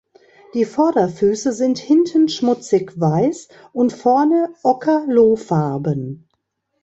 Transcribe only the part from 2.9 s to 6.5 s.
weiß und vorne ocker-lohfarben.